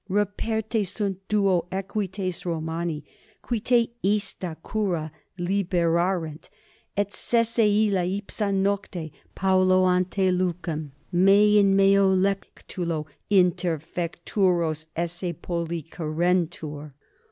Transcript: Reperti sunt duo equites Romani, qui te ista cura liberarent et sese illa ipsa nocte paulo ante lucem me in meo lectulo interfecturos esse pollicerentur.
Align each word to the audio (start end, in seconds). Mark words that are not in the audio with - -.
Reperti 0.09 0.83
sunt 0.83 1.27
duo 1.27 1.67
equites 1.71 2.43
Romani, 2.43 3.05
qui 3.43 3.59
te 3.59 3.89
ista 4.03 4.55
cura 4.63 5.11
liberarent 5.37 6.49
et 6.97 7.13
sese 7.13 7.59
illa 7.59 8.03
ipsa 8.03 8.51
nocte 8.51 9.11
paulo 9.35 9.85
ante 9.85 10.31
lucem 10.31 10.91
me 11.11 11.59
in 11.59 11.75
meo 11.75 12.09
lectulo 12.09 13.05
interfecturos 13.29 14.87
esse 14.95 15.33
pollicerentur. 15.39 16.93